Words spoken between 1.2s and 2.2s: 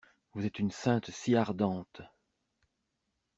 ardente!